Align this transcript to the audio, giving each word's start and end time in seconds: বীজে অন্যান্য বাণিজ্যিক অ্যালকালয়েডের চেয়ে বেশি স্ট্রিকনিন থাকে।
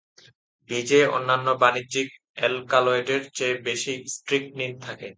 বীজে 0.69 1.01
অন্যান্য 1.15 1.47
বাণিজ্যিক 1.61 2.07
অ্যালকালয়েডের 2.37 3.21
চেয়ে 3.33 3.55
বেশি 3.67 3.93
স্ট্রিকনিন 4.15 4.71
থাকে। 4.85 5.09